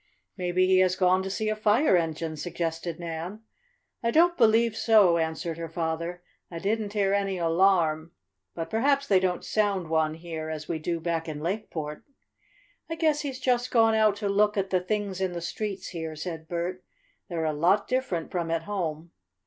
"Maybe 0.35 0.65
he 0.65 0.79
has 0.79 0.95
gone 0.95 1.21
to 1.21 1.29
see 1.29 1.47
a 1.47 1.55
fire 1.55 1.95
engine," 1.95 2.35
suggested 2.35 2.99
Nan. 2.99 3.41
"I 4.01 4.09
don't 4.09 4.35
believe 4.35 4.75
so," 4.75 5.19
answered 5.19 5.59
her 5.59 5.69
father. 5.69 6.23
"I 6.49 6.57
didn't 6.57 6.93
hear 6.93 7.13
any 7.13 7.37
alarm, 7.37 8.11
but 8.55 8.71
perhaps 8.71 9.05
they 9.05 9.19
don't 9.19 9.45
sound 9.45 9.91
one 9.91 10.15
here 10.15 10.49
as 10.49 10.67
we 10.67 10.79
do 10.79 10.99
back 10.99 11.29
in 11.29 11.39
Lakeport." 11.39 12.03
"I 12.89 12.95
guess 12.95 13.21
he's 13.21 13.39
just 13.39 13.69
gone 13.69 13.93
out 13.93 14.15
to 14.15 14.27
look 14.27 14.57
at 14.57 14.71
the 14.71 14.81
things 14.81 15.21
in 15.21 15.33
the 15.33 15.39
streets 15.41 15.89
here," 15.89 16.15
said 16.15 16.47
Bert. 16.47 16.83
"They're 17.29 17.45
a 17.45 17.53
lot 17.53 17.87
different 17.87 18.31
from 18.31 18.49
at 18.49 18.63
home." 18.63 19.11